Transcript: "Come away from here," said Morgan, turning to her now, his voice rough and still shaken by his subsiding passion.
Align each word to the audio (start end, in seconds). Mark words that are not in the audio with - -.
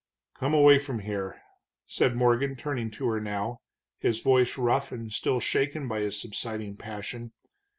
"Come 0.33 0.55
away 0.55 0.79
from 0.79 0.97
here," 0.97 1.39
said 1.85 2.15
Morgan, 2.15 2.55
turning 2.55 2.89
to 2.89 3.05
her 3.09 3.19
now, 3.21 3.59
his 3.99 4.19
voice 4.21 4.57
rough 4.57 4.91
and 4.91 5.13
still 5.13 5.39
shaken 5.39 5.87
by 5.87 5.99
his 5.99 6.19
subsiding 6.19 6.75
passion. 6.75 7.33